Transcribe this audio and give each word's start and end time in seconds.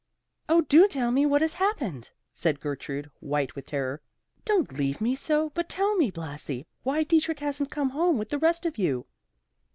"Oh 0.49 0.61
do 0.61 0.87
tell 0.87 1.11
me 1.11 1.27
what 1.27 1.43
has 1.43 1.53
happened," 1.53 2.09
said 2.33 2.59
Gertrude, 2.59 3.11
white 3.19 3.55
with 3.55 3.67
terror. 3.67 4.01
"Don't 4.45 4.71
leave 4.73 4.99
me 4.99 5.13
so, 5.13 5.51
but 5.51 5.69
tell 5.69 5.95
me, 5.95 6.09
Blasi, 6.09 6.65
why 6.81 7.03
Dietrich 7.03 7.39
hasn't 7.41 7.69
come 7.69 7.91
home 7.91 8.17
with 8.17 8.29
the 8.29 8.39
rest 8.39 8.65
of 8.65 8.79
you?" 8.79 9.05